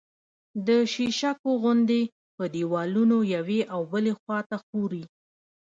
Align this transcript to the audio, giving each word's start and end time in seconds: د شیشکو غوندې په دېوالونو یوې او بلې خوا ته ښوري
د 0.67 0.69
شیشکو 0.93 1.51
غوندې 1.61 2.01
په 2.35 2.43
دېوالونو 2.53 3.17
یوې 3.35 3.59
او 3.73 3.81
بلې 3.91 4.13
خوا 4.19 4.39
ته 4.49 4.55
ښوري 4.65 5.03